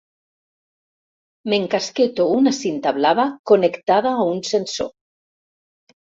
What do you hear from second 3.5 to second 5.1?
connectada a un sensor.